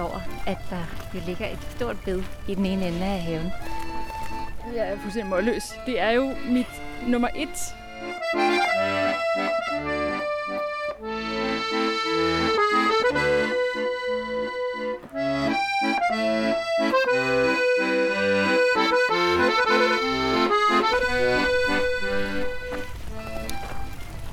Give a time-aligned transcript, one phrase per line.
[0.00, 0.84] over, at der
[1.14, 3.52] jo ligger et stort bed i den ene ende af haven.
[4.74, 5.78] Jeg er fuldstændig målløs.
[5.86, 7.74] Det er jo mit nummer et.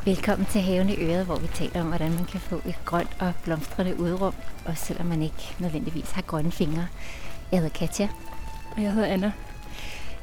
[0.05, 3.17] Velkommen til Haven i Øret, hvor vi taler om, hvordan man kan få et grønt
[3.19, 4.33] og blomstrende udrum,
[4.65, 6.87] også selvom man ikke nødvendigvis har grønne fingre.
[7.51, 8.09] Jeg hedder Katja.
[8.75, 9.31] Og jeg hedder Anna.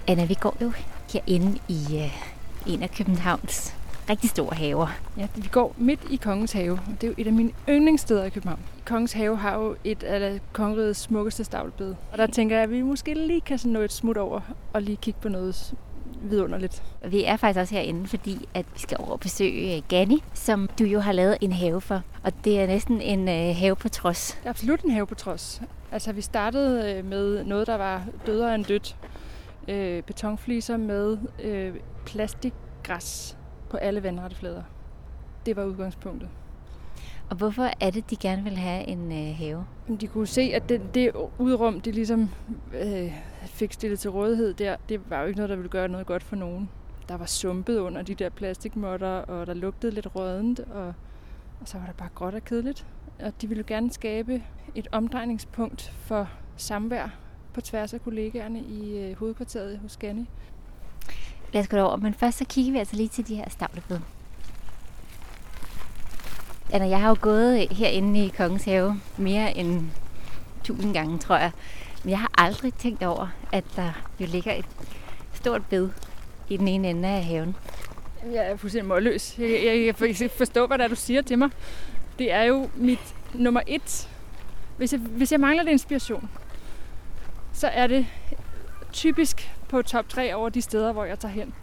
[0.09, 0.73] Anna, vi går jo
[1.13, 3.77] herinde i uh, en af Københavns
[4.11, 4.89] rigtig store haver.
[5.17, 6.81] Ja, vi går midt i Kongens Have.
[7.01, 8.61] Det er jo et af mine yndlingssteder i København.
[8.85, 11.95] Kongens Have har jo et af kongerigets smukkeste stavlbed.
[12.13, 14.41] Og der tænker jeg, at vi måske lige kan nå et smut over
[14.73, 15.75] og lige kigge på noget
[16.23, 16.83] vidunderligt.
[17.09, 20.69] Vi er faktisk også herinde, fordi at vi skal over og besøge øh, Gani, som
[20.79, 22.03] du jo har lavet en have for.
[22.23, 24.39] Og det er næsten en øh, have på trods.
[24.41, 25.63] Det er absolut en have på trods.
[25.93, 28.97] Altså, vi startede øh, med noget, der var dødere end dødt.
[29.69, 31.75] Øh, betonfliser med øh,
[32.07, 33.39] plastikgræs
[33.71, 34.63] på alle vandretteflader.
[35.47, 36.29] Det var udgangspunktet.
[37.31, 39.65] Og hvorfor er det, de gerne vil have en øh, have?
[40.01, 42.31] De kunne se, at det, det udrum, de ligesom
[42.83, 43.13] øh,
[43.45, 46.23] fik stillet til rådighed der, det var jo ikke noget, der ville gøre noget godt
[46.23, 46.71] for nogen.
[47.09, 50.87] Der var sumpet under de der plastikmotter, og der lugtede lidt rådent, og,
[51.61, 52.87] og så var der bare gråt og kedeligt.
[53.21, 54.43] Og de ville gerne skabe
[54.75, 57.09] et omdrejningspunkt for samvær
[57.55, 60.29] på tværs af kollegaerne i øh, hovedkvarteret hos Ganni.
[61.53, 63.99] Lad os gå over, men først så kigger vi altså lige til de her stavlebed.
[66.73, 69.85] Anna, jeg har jo gået øh, herinde i Kongens Have mere end
[70.65, 71.51] tusind gange, tror jeg.
[72.05, 74.65] Men jeg har aldrig tænkt over, at der jo ligger et
[75.35, 75.89] stort bed
[76.49, 77.57] i den ene ende af haven.
[78.33, 79.39] Jeg er fuldstændig målløs.
[79.39, 81.51] Jeg, jeg, jeg, jeg forstår, hvad det er, du siger til mig.
[82.19, 84.09] Det er jo mit nummer et.
[84.77, 86.31] Hvis jeg, hvis jeg mangler det inspiration,
[87.53, 88.07] så er det
[88.93, 91.55] typisk på top 3 over de steder, hvor jeg tager hen.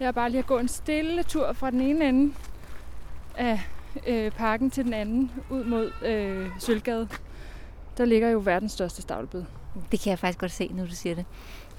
[0.00, 2.34] Jeg er bare lige at gå en stille tur fra den ene ende
[3.36, 3.60] af
[4.06, 7.08] øh, parken til den anden, ud mod øh, Sølvgade.
[7.98, 9.44] Der ligger jo verdens største stavlebed.
[9.92, 11.24] Det kan jeg faktisk godt se, nu du siger det.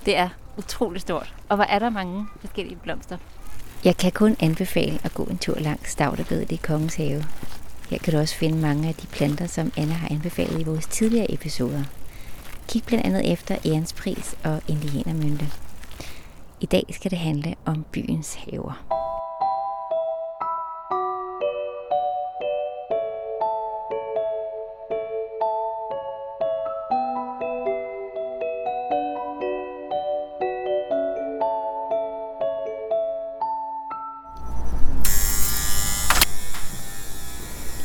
[0.06, 1.36] Det er utroligt stort.
[1.50, 3.18] Og hvor er der mange forskellige blomster.
[3.86, 7.24] Jeg kan kun anbefale at gå en tur langs stavlebedet i Kongens Have.
[7.90, 10.88] Her kan du også finde mange af de planter, som Anna har anbefalet i vores
[10.88, 11.84] tidligere episoder.
[12.68, 15.46] Kig blandt andet efter Ærens og Indianermynte.
[16.62, 18.93] I dag skal det handle om byens haver.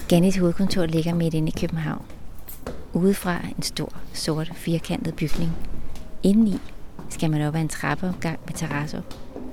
[0.08, 2.04] Gannis hovedkontor ligger midt inde i København.
[2.92, 5.50] Udefra en stor, sort, firkantet bygning.
[6.22, 6.58] Indeni
[7.08, 9.02] skal man op ad en trappeopgang med terrasser,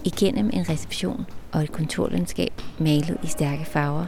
[0.03, 4.05] igennem en reception og et kontorlandskab malet i stærke farver.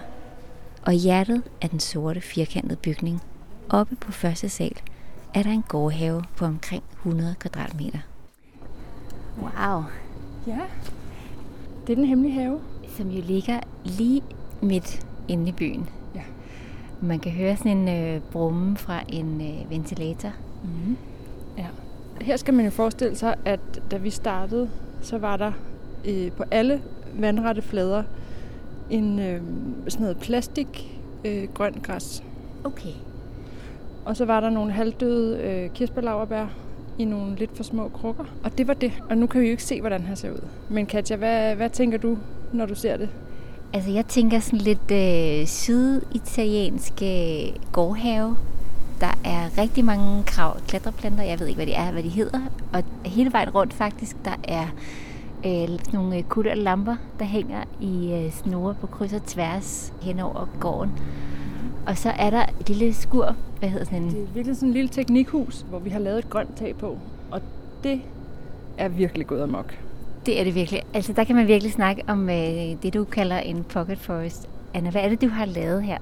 [0.86, 3.22] Og i hjertet af den sorte, firkantede bygning,
[3.70, 4.76] oppe på første sal,
[5.34, 8.00] er der en gårdhave på omkring 100 kvadratmeter.
[9.42, 9.84] Wow.
[10.48, 10.60] Ja,
[11.88, 12.60] det er den hemmelige have.
[12.98, 14.22] Som jo ligger lige
[14.62, 15.90] midt inde i byen.
[17.02, 20.32] Man kan høre sådan en øh, brumme fra en øh, ventilator.
[20.64, 20.98] Mm-hmm.
[21.58, 21.66] Ja.
[22.22, 23.60] Her skal man jo forestille sig, at
[23.92, 24.70] da vi startede,
[25.02, 25.52] så var der
[26.06, 26.82] øh, på alle
[27.20, 28.04] vandrette flader
[28.90, 29.42] en øh,
[29.88, 32.24] sådan noget plastik øh, grøn græs.
[32.64, 32.94] Okay.
[34.06, 36.48] Og så var der nogle halvdøde øh, kirsebærlaverbær
[36.98, 38.24] i nogle lidt for små krukker.
[38.44, 38.92] Og det var det.
[39.10, 40.48] Og nu kan vi jo ikke se, hvordan han ser ud.
[40.70, 42.18] Men Katja, hvad, hvad tænker du,
[42.54, 43.10] når du ser det?
[43.74, 48.38] Altså, jeg tænker sådan lidt øh, syditalienske øh, gårdhave.
[49.02, 51.24] Der er rigtig mange krav klatreplanter.
[51.24, 52.40] Jeg ved ikke, hvad de er, hvad de hedder.
[52.74, 54.68] Og hele vejen rundt faktisk, der er
[55.46, 60.20] øh, nogle øh, kulør lamper, der hænger i øh, snore på kryds og tværs hen
[60.20, 60.92] over gården.
[61.88, 64.10] Og så er der et lille skur, hvad hedder sådan en...
[64.10, 66.98] Det er virkelig sådan et lille teknikhus, hvor vi har lavet et grønt tag på.
[67.32, 67.42] Og
[67.84, 68.02] det
[68.78, 69.78] er virkelig gået amok.
[70.28, 70.84] Det er det virkelig.
[70.94, 72.36] Altså, der kan man virkelig snakke om øh,
[72.84, 74.50] det, du kalder en pocket forest.
[74.74, 75.98] Anna, hvad er det, du har lavet her?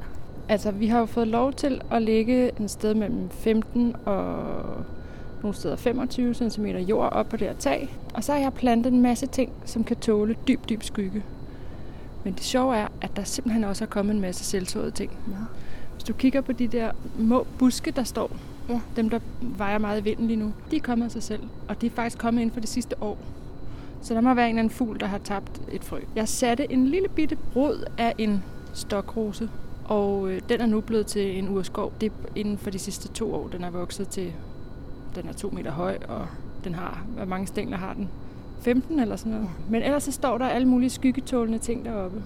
[0.50, 4.38] Altså, vi har jo fået lov til at lægge en sted mellem 15 og
[5.42, 7.96] nogle steder 25 cm jord op på det her tag.
[8.14, 11.24] Og så har jeg plantet en masse ting, som kan tåle dyb, dyb skygge.
[12.24, 15.12] Men det sjove er, at der simpelthen også er kommet en masse selvsåede ting.
[15.28, 15.34] Ja.
[15.94, 18.32] Hvis du kigger på de der må buske, der står,
[18.70, 18.80] Ja.
[18.96, 21.42] dem der vejer meget i vinden lige nu, de er kommet af sig selv.
[21.68, 23.18] Og de er faktisk kommet inden for det sidste år.
[24.06, 26.00] Så der må være en eller anden fugl, der har tabt et frø.
[26.16, 28.44] Jeg satte en lille bitte rod af en
[28.74, 29.50] stokrose
[29.86, 31.94] Og øh, den er nu blevet til en urskov.
[32.02, 33.48] Det er inden for de sidste to år.
[33.48, 34.34] Den er vokset til,
[35.16, 36.28] den er to meter høj, og
[36.64, 38.10] den har, hvor mange stængler har den?
[38.62, 39.50] 15 eller sådan noget.
[39.70, 42.24] Men ellers så står der alle mulige skyggetålende ting deroppe.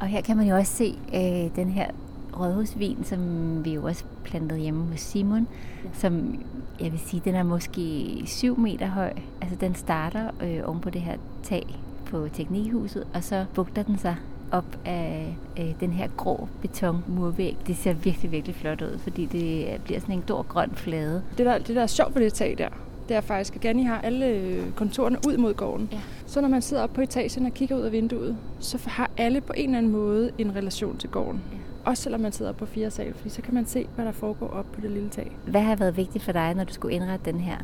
[0.00, 1.90] Og her kan man jo også se øh, den her
[2.40, 3.20] rådhusvin, som
[3.64, 5.48] vi jo også plantede hjemme hos Simon,
[5.84, 5.88] ja.
[5.92, 6.44] som
[6.80, 9.12] jeg vil sige, den er måske 7 meter høj.
[9.40, 13.98] Altså den starter øh, oven på det her tag på teknikhuset, og så bugter den
[13.98, 14.16] sig
[14.52, 17.56] op af øh, den her grå betonmurvæg.
[17.66, 21.22] Det ser virkelig, virkelig flot ud, fordi det bliver sådan en stor grøn flade.
[21.38, 22.68] Det der, det der er sjovt ved det tag der,
[23.08, 25.88] det er faktisk, at Gani har alle kontorerne ud mod gården.
[25.92, 26.00] Ja.
[26.26, 29.40] Så når man sidder op på etagen og kigger ud af vinduet, så har alle
[29.40, 31.42] på en eller anden måde en relation til gården.
[31.52, 31.58] Ja.
[31.84, 34.48] Også selvom man sidder på fire sal, fordi så kan man se, hvad der foregår
[34.48, 35.36] op på det lille tag.
[35.46, 37.56] Hvad har været vigtigt for dig, når du skulle indrette den her?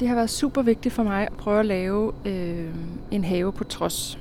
[0.00, 2.74] Det har været super vigtigt for mig at prøve at lave øh,
[3.10, 4.18] en have på trods.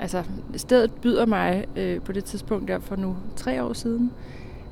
[0.00, 0.24] Altså,
[0.56, 4.12] stedet byder mig øh, på det tidspunkt der for nu tre år siden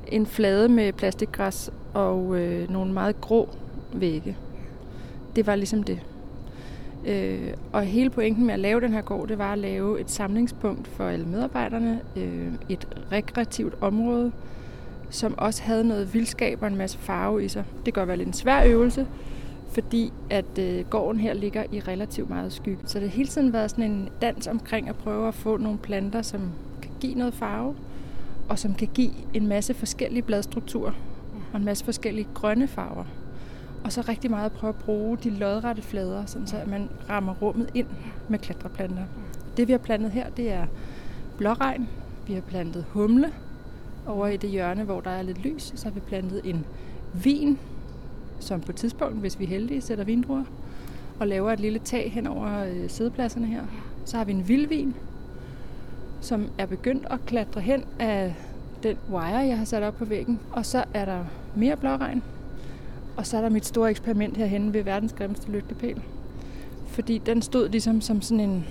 [0.07, 3.49] en flade med plastikgræs og øh, nogle meget grå
[3.93, 4.37] vægge.
[5.35, 5.99] Det var ligesom det.
[7.05, 10.11] Øh, og hele pointen med at lave den her gård, det var at lave et
[10.11, 14.31] samlingspunkt for alle medarbejderne, øh, et rekreativt område,
[15.09, 17.63] som også havde noget vildskab og en masse farve i sig.
[17.75, 19.07] Det kan godt være lidt en svær øvelse,
[19.71, 22.79] fordi at øh, gården her ligger i relativt meget skygge.
[22.85, 25.77] Så det har hele tiden været sådan en dans omkring at prøve at få nogle
[25.77, 26.41] planter, som
[26.81, 27.75] kan give noget farve,
[28.49, 30.91] og som kan give en masse forskellige bladstrukturer
[31.53, 33.05] og en masse forskellige grønne farver.
[33.83, 36.89] Og så rigtig meget at prøve at bruge de lodrette flader, sådan så at man
[37.09, 37.87] rammer rummet ind
[38.29, 39.03] med klatreplanter.
[39.57, 40.65] Det vi har plantet her, det er
[41.37, 41.89] blåregn.
[42.27, 43.33] Vi har plantet humle
[44.07, 45.73] over i det hjørne, hvor der er lidt lys.
[45.75, 46.65] Så har vi plantet en
[47.13, 47.59] vin,
[48.39, 50.43] som på et tidspunkt, hvis vi er heldige, sætter vindruer
[51.19, 53.63] og laver et lille tag hen over øh, sædepladserne her.
[54.05, 54.95] Så har vi en vildvin,
[56.21, 58.35] som er begyndt at klatre hen af
[58.83, 60.39] den wire, jeg har sat op på væggen.
[60.51, 61.25] Og så er der
[61.55, 62.23] mere blåregn,
[63.19, 66.01] og så er der mit store eksperiment herhenne ved verdens grimmeste lygtepæl.
[66.87, 68.65] Fordi den stod ligesom som sådan en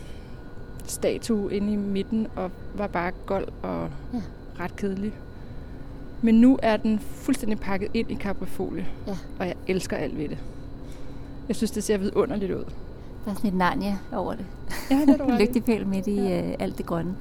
[0.84, 4.20] statue inde i midten og var bare gold og ja.
[4.60, 5.12] ret kedelig.
[6.22, 9.16] Men nu er den fuldstændig pakket ind i kaprifolie, ja.
[9.38, 10.38] og jeg elsker alt ved det.
[11.48, 12.64] Jeg synes, det ser vidunderligt ud.
[13.24, 14.46] Der er sådan et Narnia over det.
[14.90, 16.48] Ja, det er Lygtepæl midt i ja.
[16.48, 17.14] uh, alt det grønne.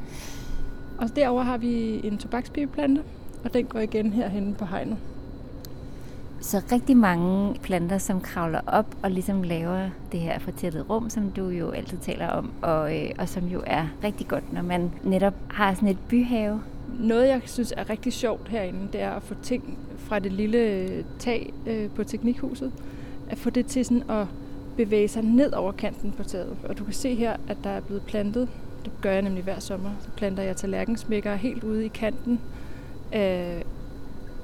[0.98, 3.04] Og derover har vi en tobakspibeplante,
[3.44, 4.98] og den går igen herhen på hegnet.
[6.42, 11.32] Så rigtig mange planter, som kravler op og ligesom laver det her fortættede rum, som
[11.32, 14.92] du jo altid taler om, og, øh, og som jo er rigtig godt, når man
[15.04, 16.62] netop har sådan et byhave.
[17.00, 20.88] Noget, jeg synes er rigtig sjovt herinde, det er at få ting fra det lille
[21.20, 22.72] tag øh, på teknikhuset,
[23.30, 24.28] at få det til sådan at
[24.78, 26.58] bevæge sig ned over kanten på taget.
[26.70, 28.50] Og du kan se her, at der er blevet plantet,
[28.86, 32.40] det gør jeg nemlig hver sommer, så planter jeg tallerkensmækker helt ude i kanten
[33.12, 33.64] af,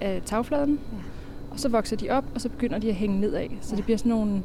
[0.01, 0.79] af tagfladen.
[0.91, 1.12] Ja
[1.53, 3.47] og så vokser de op, og så begynder de at hænge nedad.
[3.61, 4.41] Så det bliver sådan nogle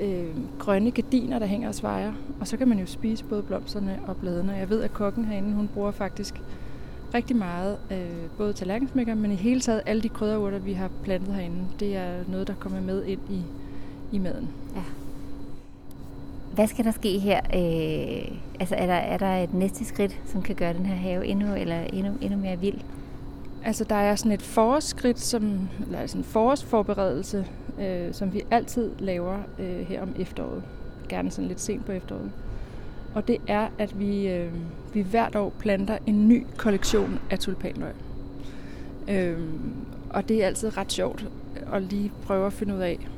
[0.00, 2.12] øh, grønne gardiner, der hænger og svejer.
[2.40, 4.52] Og så kan man jo spise både blomsterne og bladene.
[4.52, 6.40] Jeg ved, at kokken herinde, hun bruger faktisk
[7.14, 11.34] rigtig meget, øh, både tallerkensmækker, men i hele taget alle de krydderurter, vi har plantet
[11.34, 13.42] herinde, det er noget, der kommer med ind i,
[14.12, 14.48] i maden.
[14.76, 14.82] Ja.
[16.54, 17.40] Hvad skal der ske her?
[17.54, 21.26] Øh, altså er der, er der et næste skridt, som kan gøre den her have
[21.26, 22.78] endnu, eller endnu, endnu mere vild?
[23.64, 27.46] Altså, der er sådan et forskridt, som, eller sådan en forårsforberedelse,
[27.80, 30.62] øh, som vi altid laver øh, her om efteråret.
[31.08, 32.30] Gerne sådan lidt sent på efteråret.
[33.14, 34.52] Og det er, at vi, øh,
[34.94, 37.92] vi hvert år planter en ny kollektion af tulipanløg.
[39.08, 39.38] Øh,
[40.10, 41.26] og det er altid ret sjovt
[41.72, 43.08] at lige prøve at finde ud af.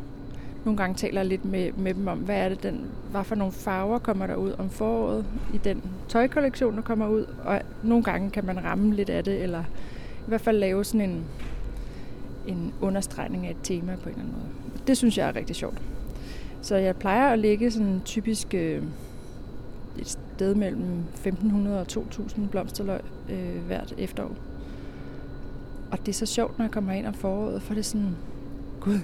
[0.64, 3.34] Nogle gange taler jeg lidt med, med dem om, hvad er det den, hvad for
[3.34, 5.24] nogle farver kommer der ud om foråret
[5.54, 7.26] i den tøjkollektion, der kommer ud.
[7.44, 9.64] Og nogle gange kan man ramme lidt af det, eller
[10.26, 11.24] i hvert fald lave sådan en,
[12.46, 14.82] en understregning af et tema på en eller anden måde.
[14.86, 15.82] Det synes jeg er rigtig sjovt.
[16.62, 18.82] Så jeg plejer at lægge sådan typisk øh,
[19.98, 23.00] et sted mellem 1500 og 2000 blomsterløg
[23.30, 24.36] øh, hvert efterår.
[25.90, 28.16] Og det er så sjovt, når jeg kommer ind om foråret, for det er sådan,
[28.80, 28.98] gud,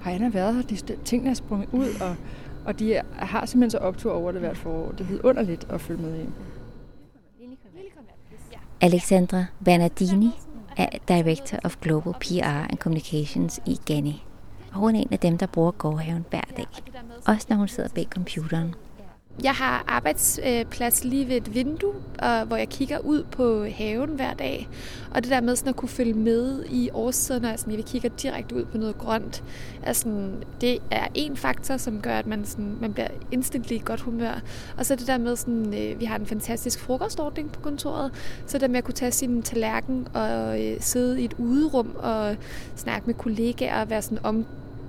[0.00, 0.62] har Anna været her?
[0.62, 2.16] De tingene er sprunget ud, og,
[2.64, 4.92] og de har simpelthen så optur over det hvert forår.
[4.98, 6.26] Det er underligt at følge med i.
[8.80, 10.30] Alexandra Bernardini
[10.76, 14.24] er Director of Global PR and Communications i Ghani.
[14.72, 16.66] Og hun er en af dem, der bruger gårdhaven hver dag.
[17.26, 18.74] Også når hun sidder bag computeren.
[19.42, 21.94] Jeg har arbejdsplads lige ved et vindue,
[22.46, 24.68] hvor jeg kigger ud på haven hver dag.
[25.10, 28.08] Og det der med sådan at kunne følge med i årstiden, altså sådan, jeg kigger
[28.08, 29.44] direkte ud på noget grønt,
[29.82, 33.82] er sådan, det er en faktor, som gør, at man, sådan, man bliver instantly i
[33.84, 34.40] godt humør.
[34.76, 38.12] Og så det der med, sådan, øh, vi har en fantastisk frokostordning på kontoret,
[38.46, 42.36] så det med at kunne tage sin tallerken og øh, sidde i et uderum og
[42.76, 44.46] snakke med kollegaer og være sådan om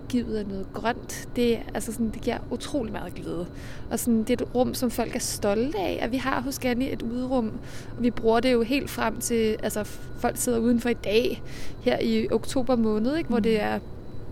[0.10, 3.48] omgivet af noget grønt, det, altså sådan, det giver utrolig meget glæde.
[3.92, 6.60] Og sådan, det er et rum, som folk er stolte af, at vi har hos
[6.60, 7.52] Ganni et uderum.
[7.98, 9.84] Og vi bruger det jo helt frem til, altså
[10.20, 11.42] folk sidder udenfor i dag,
[11.82, 13.66] her i oktober måned, ikke, hvor det mm.
[13.68, 13.80] er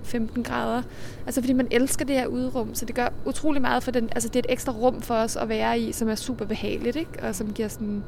[0.04, 0.84] 15 grader.
[1.26, 4.30] Altså fordi man elsker det her uderum, så det gør utrolig meget for den, altså
[4.30, 7.24] det er et ekstra rum for os at være i, som er super behageligt, ikke?
[7.24, 8.04] og som giver sådan,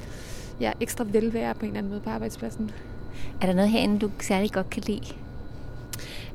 [0.62, 2.72] ja, ekstra velvære på en eller anden måde på arbejdspladsen.
[3.42, 5.14] Er der noget herinde, du særlig godt kan lide?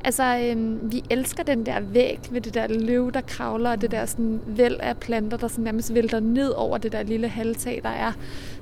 [0.05, 3.91] Altså, øhm, vi elsker den der væg med det der løv, der kravler, og det
[3.91, 7.81] der sådan væld af planter, der sådan nærmest vælter ned over det der lille halvtag,
[7.83, 8.13] der er.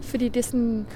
[0.00, 0.86] Fordi det er sådan,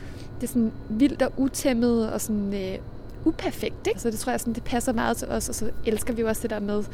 [0.41, 2.79] det er sådan vildt og utæmmet og sådan øh,
[3.25, 3.87] uperfekt.
[3.87, 4.01] Ikke?
[4.01, 6.29] Så det tror jeg, sådan, det passer meget til os, og så elsker vi jo
[6.29, 6.85] også det der med,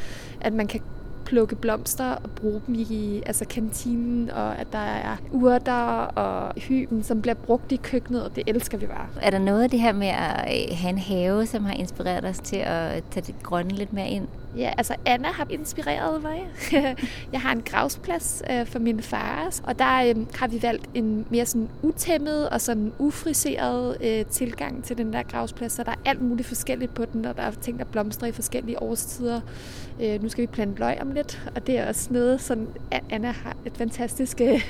[0.40, 0.80] at man kan
[1.24, 7.02] plukke blomster og bruge dem i altså kantinen, og at der er urter og hyben,
[7.02, 9.06] som bliver brugt i køkkenet, og det elsker vi bare.
[9.20, 12.24] Er der noget af det her med at øh, have en have, som har inspireret
[12.24, 14.28] os til at tage det grønne lidt mere ind?
[14.56, 16.48] Ja, altså Anna har inspireret mig.
[17.32, 21.26] jeg har en gravsplads øh, for min far, og der øh, har vi valgt en
[21.30, 25.96] mere sådan utæmmet og sådan ufriseret øh, tilgang til den der gravsplads, så der er
[26.04, 29.40] alt muligt forskelligt på den, og der er ting, der blomstrer i forskellige årstider.
[30.02, 32.68] Øh, nu skal vi plante løg om lidt, og det er også noget, som
[33.10, 34.60] Anna har et fantastisk, øh,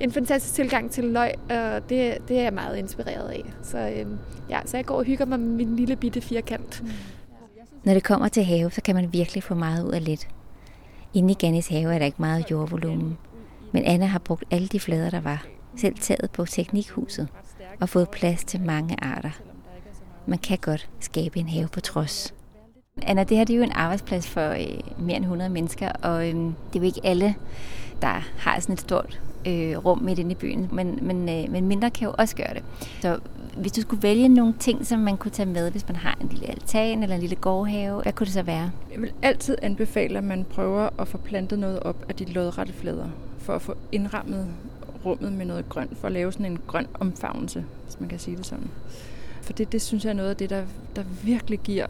[0.00, 3.44] en fantastisk tilgang til løg, og det, det er jeg meget inspireret af.
[3.62, 4.06] Så, øh,
[4.50, 6.82] ja, så jeg går og hygger mig med min lille bitte firkant.
[6.82, 6.88] Mm.
[7.84, 10.28] Når det kommer til have, så kan man virkelig få meget ud af lidt.
[11.14, 13.18] Inde i Gannis have er der ikke meget jordvolumen,
[13.72, 17.28] men Anna har brugt alle de flader, der var, selv taget på teknikhuset,
[17.80, 19.30] og fået plads til mange arter.
[20.26, 22.34] Man kan godt skabe en have på trods.
[23.02, 26.28] Anna, det her det er jo en arbejdsplads for øh, mere end 100 mennesker, og
[26.28, 27.34] øh, det er jo ikke alle,
[28.02, 31.66] der har sådan et stort øh, rum midt inde i byen, men, men, øh, men
[31.66, 32.62] mindre kan jo også gøre det.
[33.00, 33.18] Så
[33.56, 36.28] hvis du skulle vælge nogle ting, som man kunne tage med, hvis man har en
[36.28, 38.70] lille altan eller en lille gårdhave, hvad kunne det så være?
[38.92, 42.72] Jeg vil altid anbefale, at man prøver at få plantet noget op af de lodrette
[42.72, 44.46] flader, for at få indrammet
[45.04, 48.36] rummet med noget grønt, for at lave sådan en grøn omfavnelse, hvis man kan sige
[48.36, 48.70] det sådan.
[49.42, 50.62] For det, det synes jeg er noget af det, der,
[50.96, 51.86] der virkelig giver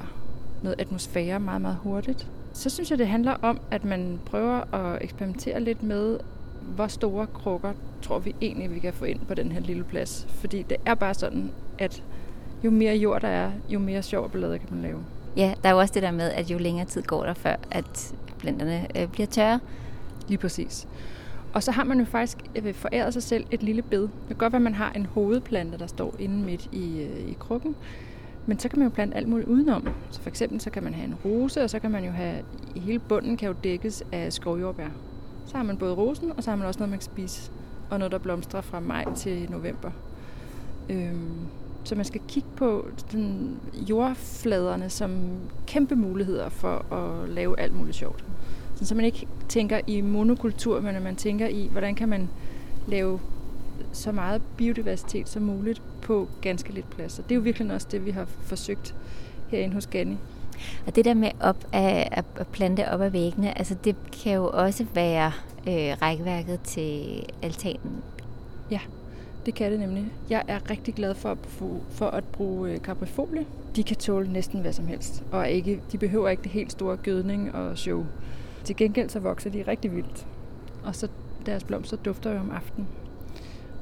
[0.62, 2.26] noget atmosfære meget, meget hurtigt.
[2.52, 6.18] Så synes jeg, det handler om, at man prøver at eksperimentere lidt med,
[6.60, 7.72] hvor store krukker
[8.02, 10.26] tror vi egentlig, vi kan få ind på den her lille plads.
[10.28, 12.02] Fordi det er bare sådan, at
[12.64, 14.98] jo mere jord der er, jo mere sjov ballade kan man lave.
[15.36, 17.56] Ja, der er jo også det der med, at jo længere tid går der, før
[17.70, 19.60] at planterne øh, bliver tørre.
[20.28, 20.88] Lige præcis.
[21.52, 24.02] Og så har man jo faktisk øh, foræret sig selv et lille bed.
[24.02, 27.30] Det kan godt være, at man har en hovedplante, der står inde midt i, øh,
[27.30, 27.76] i krukken.
[28.46, 29.88] Men så kan man jo plante alt muligt udenom.
[30.10, 32.34] Så for eksempel så kan man have en rose, og så kan man jo have,
[32.76, 34.88] hele bunden kan jo dækkes af skovjordbær.
[35.48, 37.50] Så har man både rosen, og så har man også noget, man kan spise.
[37.90, 39.90] Og noget, der blomstrer fra maj til november.
[40.90, 41.46] Øhm,
[41.84, 47.96] så man skal kigge på den jordfladerne som kæmpe muligheder for at lave alt muligt
[47.96, 48.24] sjovt.
[48.82, 52.28] Så man ikke tænker i monokultur, men at man tænker i, hvordan kan man
[52.88, 53.20] lave
[53.92, 57.18] så meget biodiversitet som muligt på ganske lidt plads.
[57.18, 58.94] Og det er jo virkelig også det, vi har forsøgt
[59.48, 60.18] herinde hos Ganni.
[60.86, 64.50] Og det der med op af, at plante op ad væggene, altså det kan jo
[64.52, 65.32] også være
[65.68, 68.02] øh, rækværket til altanen.
[68.70, 68.80] Ja,
[69.46, 70.04] det kan det nemlig.
[70.30, 71.38] Jeg er rigtig glad for at,
[71.90, 73.28] for at bruge øh, kaprifolie.
[73.28, 73.46] caprifolie.
[73.76, 76.96] De kan tåle næsten hvad som helst, og ikke, de behøver ikke det helt store
[76.96, 78.06] gødning og show.
[78.64, 80.26] Til gengæld så vokser de rigtig vildt,
[80.84, 81.08] og så
[81.46, 82.88] deres blomster dufter jo om aftenen.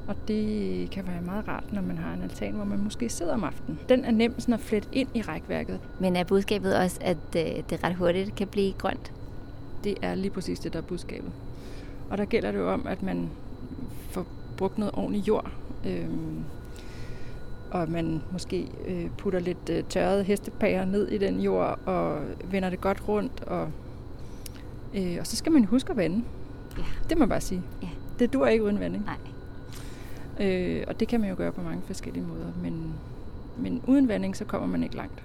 [0.07, 3.33] Og det kan være meget rart, når man har en altan, hvor man måske sidder
[3.33, 3.79] om aftenen.
[3.89, 5.79] Den er nem sådan at flette ind i rækværket.
[5.99, 9.11] Men er budskabet også, at øh, det ret hurtigt kan blive grønt?
[9.83, 11.31] Det er lige præcis det, der er budskabet.
[12.09, 13.29] Og der gælder det jo om, at man
[14.09, 14.25] får
[14.57, 15.51] brugt noget ordentligt jord.
[15.85, 16.43] Øhm,
[17.71, 22.21] og man måske øh, putter lidt øh, tørrede hestepager ned i den jord og
[22.51, 23.43] vender det godt rundt.
[23.43, 23.69] Og,
[24.93, 26.23] øh, og så skal man huske at vande.
[26.77, 26.83] Ja.
[27.09, 27.61] Det må man bare sige.
[27.81, 27.87] Ja.
[28.19, 29.05] Det dur ikke uden vanding.
[29.05, 29.17] Nej.
[30.39, 32.51] Øh, og det kan man jo gøre på mange forskellige måder.
[32.61, 32.93] Men,
[33.57, 35.23] men uden vanding, så kommer man ikke langt.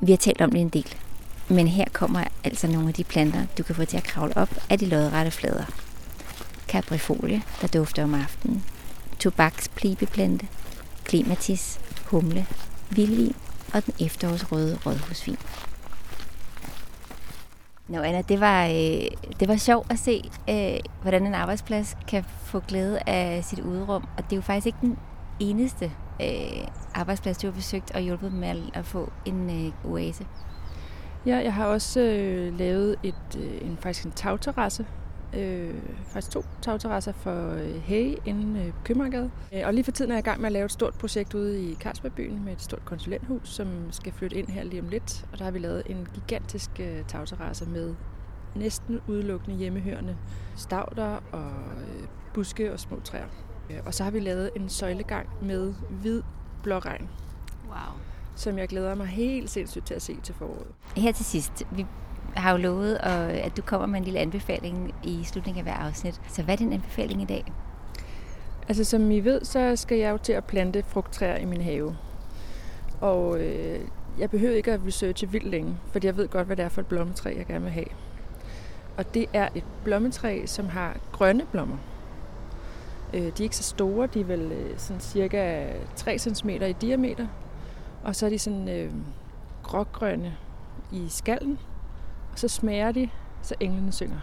[0.00, 0.94] Vi har talt om det en del,
[1.48, 4.48] men her kommer altså nogle af de planter, du kan få til at kravle op
[4.70, 5.64] af de lodrette flader.
[6.68, 8.64] Caprifolie, der dufter om aftenen.
[9.18, 10.46] Tobaksplibeplante.
[11.04, 11.80] Klimatis,
[12.10, 12.46] humle,
[12.90, 13.34] vildvin
[13.74, 15.36] og den efterårsrøde rådhusvin.
[17.88, 22.24] Nå Anna, det var, øh, det var sjovt at se, øh, hvordan en arbejdsplads kan
[22.24, 24.02] få glæde af sit udrum.
[24.16, 24.98] Og det er jo faktisk ikke den
[25.40, 30.26] eneste øh, arbejdsplads, du har besøgt og hjulpet med at, få en øh, oase.
[31.26, 34.86] Ja, jeg har også øh, lavet et, øh, en, faktisk en tagterrasse
[35.36, 35.74] øh,
[36.06, 39.30] faktisk to tagterrasser for øh, Hay inden øh, Købmagergade.
[39.54, 41.34] Øh, og lige for tiden er jeg i gang med at lave et stort projekt
[41.34, 45.26] ude i Carlsbergbyen med et stort konsulenthus, som skal flytte ind her lige om lidt.
[45.32, 47.94] Og der har vi lavet en gigantisk øh, tagterrasse med
[48.56, 50.16] næsten udelukkende hjemmehørende
[50.56, 53.26] stavter og øh, buske og små træer.
[53.70, 56.22] Øh, og så har vi lavet en søjlegang med hvid
[56.62, 57.08] blåregn.
[57.66, 57.76] Wow.
[58.36, 60.66] Som jeg glæder mig helt sindssygt til at se til foråret.
[60.96, 61.86] Her til sidst, vi
[62.34, 66.20] har jo lovet, at du kommer med en lille anbefaling i slutningen af hver afsnit.
[66.28, 67.52] Så hvad er din anbefaling i dag?
[68.68, 71.96] Altså som I ved, så skal jeg jo til at plante frugttræer i min have.
[73.00, 73.80] Og øh,
[74.18, 76.80] jeg behøver ikke at researche vildt længe, fordi jeg ved godt, hvad det er for
[76.80, 77.86] et blommetræ, jeg gerne vil have.
[78.96, 81.76] Og det er et blommetræ, som har grønne blommer.
[83.14, 86.72] Øh, de er ikke så store, de er vel øh, sådan cirka 3 cm i
[86.72, 87.26] diameter.
[88.04, 88.92] Og så er de sådan øh,
[89.62, 90.36] grågrønne
[90.92, 91.58] i skallen,
[92.38, 93.10] så smager de,
[93.42, 94.20] så englene synger.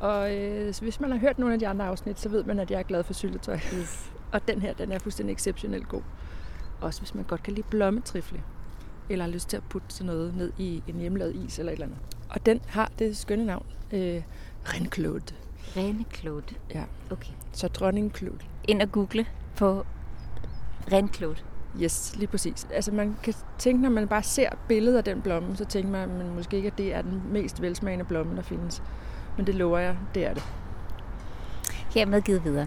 [0.00, 2.70] Og øh, hvis man har hørt nogle af de andre afsnit, så ved man, at
[2.70, 3.54] jeg er glad for syltetøj.
[3.54, 4.12] Yes.
[4.32, 6.02] og den her, den er fuldstændig exceptionelt god.
[6.80, 8.42] Også hvis man godt kan lide blommetrifle,
[9.08, 11.76] eller har lyst til at putte sådan noget ned i en hjemmelavet is eller et
[11.76, 11.98] eller andet.
[12.28, 14.22] Og den har det skønne navn, øh,
[14.64, 15.34] Renclaude.
[15.76, 16.54] Renclaude?
[16.74, 16.84] Ja.
[17.10, 17.32] Okay.
[17.52, 18.38] Så dronning Claude.
[18.64, 19.26] Ind og google
[19.56, 19.86] på
[20.92, 21.38] Renclaude.
[21.80, 22.66] Yes, lige præcis.
[22.72, 26.08] Altså man kan tænke, når man bare ser billedet af den blomme, så tænker man,
[26.08, 28.82] man måske ikke, at det er den mest velsmagende blomme, der findes.
[29.36, 30.42] Men det lover jeg, det er det.
[31.94, 32.66] Hermed givet videre.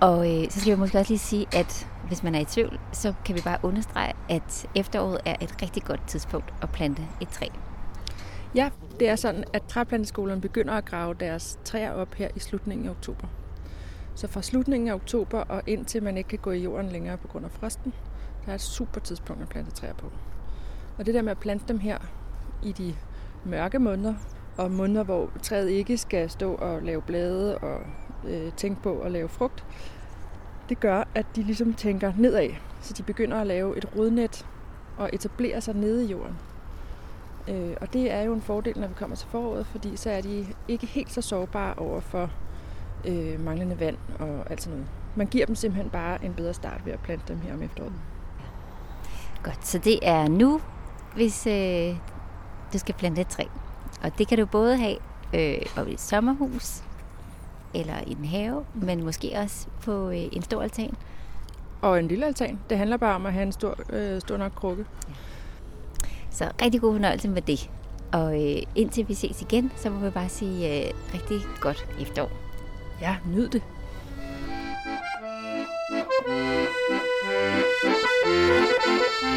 [0.00, 2.80] Og øh, så skal jeg måske også lige sige, at hvis man er i tvivl,
[2.92, 7.28] så kan vi bare understrege, at efteråret er et rigtig godt tidspunkt at plante et
[7.28, 7.46] træ.
[8.54, 12.86] Ja, det er sådan, at træplanteskolerne begynder at grave deres træer op her i slutningen
[12.86, 13.26] af oktober.
[14.14, 17.28] Så fra slutningen af oktober og indtil man ikke kan gå i jorden længere på
[17.28, 17.92] grund af frosten,
[18.44, 20.06] der er et super tidspunkt at plante træer på.
[20.98, 21.98] Og det der med at plante dem her
[22.62, 22.94] i de
[23.44, 24.14] mørke måneder,
[24.56, 27.80] og måneder, hvor træet ikke skal stå og lave blade og
[28.28, 29.64] øh, tænke på at lave frugt,
[30.68, 32.48] det gør, at de ligesom tænker nedad.
[32.80, 34.46] Så de begynder at lave et rodnet
[34.98, 36.38] og etablere sig nede i jorden.
[37.48, 40.20] Øh, og det er jo en fordel, når vi kommer til foråret, fordi så er
[40.20, 42.30] de ikke helt så sårbare over for
[43.04, 44.90] øh, manglende vand og alt sådan noget.
[45.16, 47.92] Man giver dem simpelthen bare en bedre start ved at plante dem her om efteråret.
[49.42, 50.60] Godt, så det er nu,
[51.14, 51.96] hvis øh,
[52.72, 53.44] du skal plante et træ.
[54.02, 54.96] Og det kan du både have
[55.34, 56.82] øh, i et sommerhus,
[57.74, 60.94] eller i en have, men måske også på øh, en stor altan.
[61.80, 62.58] Og en lille altan.
[62.70, 64.86] Det handler bare om at have en stor, øh, stor nok krukke.
[65.08, 65.14] Ja.
[66.30, 67.70] Så rigtig god fornøjelse med det.
[68.12, 72.30] Og øh, indtil vi ses igen, så må vi bare sige øh, rigtig godt efterår.
[73.00, 73.62] Ja, nyd det.
[79.22, 79.30] Den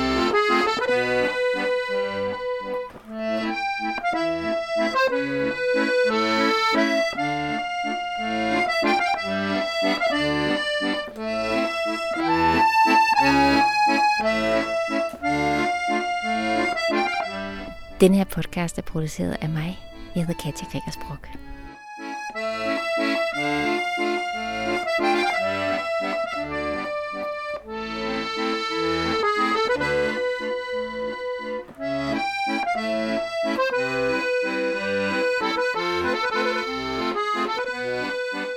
[18.13, 19.79] her podcast er produceret af mig.
[20.15, 21.29] Jeg hedder Katja Gregersbrok.
[32.75, 33.21] Thank
[38.33, 38.54] you.